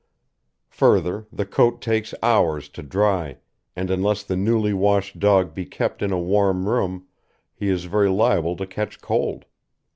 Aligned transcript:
Further, 0.71 1.27
the 1.31 1.45
coat 1.45 1.79
takes 1.79 2.15
hours 2.23 2.69
to 2.69 2.81
dry, 2.81 3.37
and 3.75 3.91
unless 3.91 4.23
the 4.23 4.35
newly 4.35 4.73
washed 4.73 5.19
dog 5.19 5.53
be 5.53 5.63
kept 5.63 6.01
in 6.01 6.11
a 6.11 6.17
warm 6.17 6.67
room 6.67 7.05
he 7.53 7.69
is 7.69 7.85
very 7.85 8.09
liable 8.09 8.55
to 8.55 8.65
catch 8.65 8.99
cold. 8.99 9.45